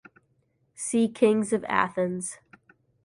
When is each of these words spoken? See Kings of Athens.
See 0.73 1.07
Kings 1.07 1.53
of 1.53 1.63
Athens. 1.65 2.39